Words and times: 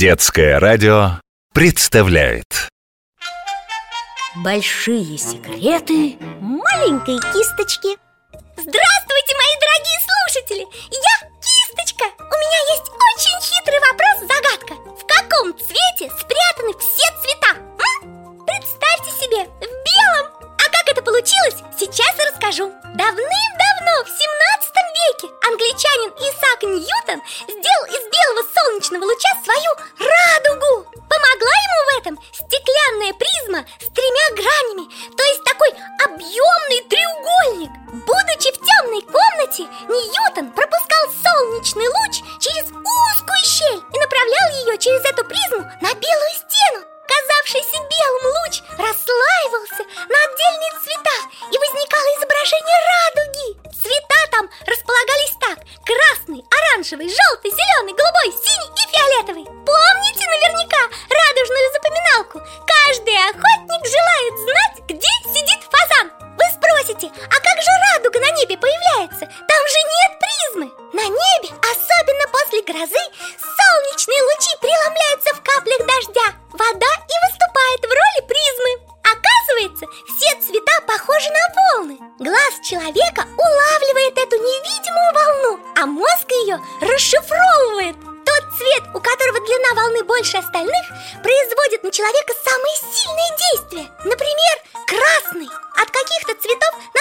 Детское 0.00 0.58
радио 0.58 1.20
представляет 1.52 2.70
Большие 4.36 5.18
секреты 5.18 6.16
маленькой 6.40 7.20
кисточки 7.20 8.00
Здравствуйте, 8.56 9.32
мои 9.36 9.54
дорогие 9.60 10.00
слушатели! 10.00 10.64
Я 10.88 11.28
Кисточка! 11.44 12.04
У 12.16 12.32
меня 12.32 12.60
есть 12.72 12.88
очень 12.88 13.38
хитрый 13.44 13.80
вопрос-загадка 13.92 14.74
В 14.96 15.04
каком 15.04 15.52
цвете 15.52 16.08
спрятаны 16.16 16.72
все 16.80 17.06
цвета? 17.20 17.60
М? 18.00 18.40
Представьте 18.46 19.10
себе, 19.20 19.44
в 19.44 19.68
белом! 19.84 20.32
А 20.56 20.64
как 20.80 20.88
это 20.88 21.02
получилось, 21.02 21.60
сейчас 21.78 22.16
и 22.16 22.24
расскажу 22.24 22.72
Давным-давно, 22.96 23.94
в 24.00 24.08
17 24.08 24.80
веке, 24.96 25.28
англичанин 25.44 26.10
Исаак 26.24 26.62
Ньютон 26.62 27.20
сделал 27.52 27.84
из 27.92 28.09
призма 33.20 33.64
с 33.78 33.86
тремя 33.92 34.26
гранями 34.32 34.88
То 35.16 35.22
есть 35.24 35.44
такой 35.44 35.70
объемный 36.04 36.80
треугольник. 36.88 37.70
Будучи 38.08 38.48
в 38.48 38.58
темной 38.64 39.02
комнате, 39.04 39.68
Ньютон 39.92 40.50
пропускал 40.56 41.04
солнечный 41.12 41.88
луч 41.88 42.24
через 42.40 42.72
узкую 42.72 43.42
щель 43.44 43.82
И 43.92 43.96
направлял 44.00 44.48
ее 44.64 44.78
через 44.78 45.04
эту 45.04 45.24
призму 45.24 45.62
на 45.84 45.92
белую 45.92 46.34
стену. 46.34 46.80
Казавшийся 47.04 47.76
белым 47.76 48.24
луч 48.40 48.54
расслаивался 48.78 49.82
на 50.08 50.18
отдельные 50.24 50.72
цвета 50.80 51.18
И 51.52 51.56
возникало 51.60 52.08
изображение 52.16 52.78
радуги. 52.88 53.48
Цвета 53.76 54.20
там 54.30 54.44
располагались 54.64 55.36
так 55.40 55.58
Красный, 55.84 56.40
оранжевый, 56.48 57.10
желтый, 57.10 57.50
зеленый, 57.50 57.92
голубой, 57.98 58.30
синий 58.30 58.70
и 58.78 58.84
фиолетовый. 58.88 59.44
Помните 59.44 60.24
наверняка 60.30 60.82
радужную 61.10 61.72
запоминалку? 61.74 62.19
Каплях 75.60 75.86
дождя. 75.86 76.26
Вода 76.52 76.92
и 77.08 77.16
выступает 77.28 77.80
в 77.80 77.92
роли 77.92 78.20
призмы. 78.26 78.72
Оказывается, 79.04 79.86
все 80.08 80.40
цвета 80.40 80.80
похожи 80.86 81.28
на 81.30 81.44
волны. 81.54 81.98
Глаз 82.18 82.54
человека 82.64 83.26
улавливает 83.36 84.16
эту 84.16 84.36
невидимую 84.36 85.10
волну 85.14 85.60
А 85.76 85.86
мозг 85.86 86.30
ее 86.44 86.58
расшифровывает. 86.80 87.96
Тот 88.24 88.44
цвет, 88.56 88.84
у 88.94 89.00
которого 89.00 89.40
длина 89.40 89.74
волны 89.74 90.04
больше 90.04 90.38
остальных 90.38 90.84
Производит 91.22 91.82
на 91.82 91.90
человека 91.90 92.32
самые 92.44 92.76
сильные 92.94 93.30
действия. 93.44 93.86
Например, 94.04 94.54
красный. 94.86 95.50
От 95.76 95.90
каких-то 95.90 96.34
цветов 96.40 96.72
нам 96.94 96.99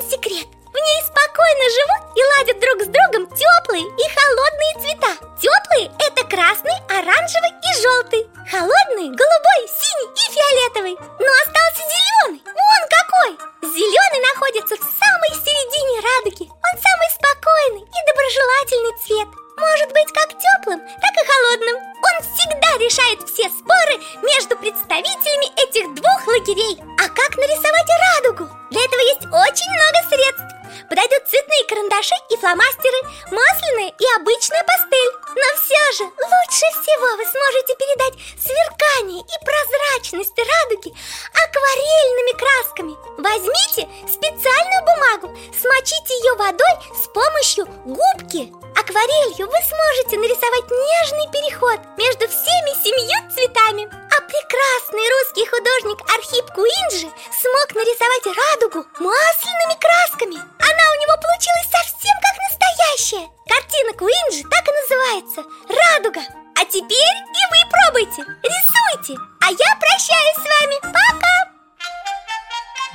один 0.00 0.10
секрет. 0.10 0.46
В 0.70 0.74
ней 0.74 1.00
спокойно 1.02 1.66
живут 1.76 2.02
и 2.16 2.22
ладят 2.36 2.58
друг 2.60 2.78
с 2.82 2.88
другом 2.88 3.26
теплые 3.36 3.84
и 3.84 4.04
холодные 4.16 4.74
цвета. 4.80 5.12
Теплые– 5.36 5.90
это 6.06 6.22
красный, 6.24 6.78
оранжевый 6.88 7.52
и 7.52 7.70
желтый. 7.82 8.22
Холодные– 8.48 9.10
голубой, 9.18 9.60
синий 9.66 10.10
и 10.14 10.24
фиолетовый. 10.30 10.96
Но 11.18 11.30
остался 11.42 11.82
зеленый, 11.84 12.42
вон 12.46 12.82
какой! 12.88 13.30
Зеленый 13.66 14.20
находится 14.32 14.76
в 14.76 14.84
самой 14.84 15.32
середине 15.42 15.96
радуги. 16.00 16.46
Он 16.48 16.74
самый 16.78 17.08
спокойный 17.10 17.84
и 17.84 17.98
доброжелательный 18.06 18.94
цвет. 19.04 19.28
Может 19.58 19.92
быть 19.92 20.10
как 20.14 20.30
теплым, 20.38 20.80
так 20.80 21.14
и 21.18 21.26
холодным. 21.26 21.76
Он 21.76 22.16
всегда 22.24 22.70
решает 22.78 23.20
все 23.28 23.50
споры 23.50 23.98
между 24.22 24.56
представителями 24.56 25.50
этих 25.60 25.92
двух 25.94 26.26
лагерей. 26.26 26.78
А 26.96 27.08
как 27.10 27.36
нарисовать 27.36 27.90
радугу? 28.22 28.59
Для 28.70 28.84
этого 28.84 29.00
есть 29.00 29.26
очень 29.26 29.70
много 29.74 29.98
средств. 30.08 30.60
Подойдут 30.88 31.26
цветные 31.26 31.64
карандаши 31.66 32.14
и 32.30 32.36
фломастеры, 32.36 32.98
масляная 33.30 33.90
и 33.98 34.04
обычная 34.18 34.62
пастель. 34.62 35.12
Но 35.34 35.46
все 35.58 35.82
же 35.98 36.04
лучше 36.06 36.66
всего 36.78 37.08
вы 37.18 37.24
сможете 37.26 37.74
передать 37.74 38.14
сверкание 38.38 39.22
и 39.22 39.36
прозрачность 39.44 40.38
радуги 40.38 40.94
акварельными 41.34 42.34
красками. 42.38 42.94
Возьмите 43.18 43.90
специальную 44.06 44.82
бумагу, 44.86 45.26
смочите 45.50 46.14
ее 46.22 46.34
водой 46.34 46.74
с 46.94 47.06
помощью 47.10 47.66
губки. 47.86 48.54
Акварелью 48.78 49.46
вы 49.46 49.58
сможете 49.66 50.18
нарисовать 50.18 50.70
нежный 50.70 51.26
переход 51.30 51.78
между 51.98 52.26
всеми 52.26 52.72
семью 52.82 53.18
цветами 53.34 54.09
прекрасный 54.30 55.06
русский 55.10 55.46
художник 55.50 55.98
Архип 56.14 56.46
Куинджи 56.54 57.10
смог 57.34 57.66
нарисовать 57.74 58.26
радугу 58.30 58.86
масляными 59.02 59.74
красками. 59.74 60.38
Она 60.38 60.84
у 60.86 60.96
него 61.02 61.14
получилась 61.18 61.70
совсем 61.74 62.14
как 62.22 62.34
настоящая. 62.46 63.26
Картина 63.50 63.92
Куинджи 63.98 64.46
так 64.48 64.64
и 64.66 64.72
называется 64.72 65.42
«Радуга» 65.66 66.22
А 66.60 66.64
теперь 66.66 66.90
и 66.92 67.42
вы 67.50 67.70
пробуйте, 67.70 68.22
рисуйте. 68.42 69.18
А 69.40 69.50
я 69.50 69.76
прощаюсь 69.80 70.36
с 70.36 70.46
вами, 70.60 70.92
пока! 70.92 71.50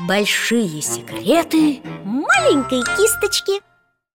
Большие 0.01 0.81
секреты 0.83 1.81
маленькой 2.03 2.83
кисточки 2.95 3.63